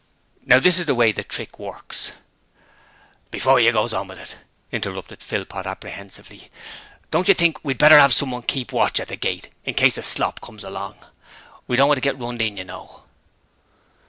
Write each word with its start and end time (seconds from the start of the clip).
'Now 0.47 0.59
this 0.59 0.79
is 0.79 0.87
the 0.87 0.95
way 0.95 1.11
the 1.11 1.23
trick 1.23 1.59
works' 1.59 2.11
'Before 3.29 3.59
you 3.59 3.71
goes 3.71 3.93
on 3.93 4.07
with 4.07 4.17
it,' 4.17 4.35
interrupted 4.71 5.21
Philpot, 5.21 5.67
apprehensively, 5.67 6.49
'don't 7.11 7.27
you 7.27 7.35
think 7.35 7.63
we'd 7.63 7.77
better 7.77 7.99
'ave 7.99 8.11
someone 8.11 8.41
to 8.41 8.47
keep 8.47 8.71
watch 8.71 8.99
at 8.99 9.09
the 9.09 9.15
gate 9.15 9.51
in 9.63 9.75
case 9.75 9.99
a 9.99 10.01
Slop 10.01 10.41
comes 10.41 10.63
along? 10.63 10.97
We 11.67 11.75
don't 11.75 11.87
want 11.87 11.97
to 11.97 12.01
get 12.01 12.17
runned 12.17 12.41
in, 12.41 12.57
you 12.57 12.63
know.' 12.63 13.03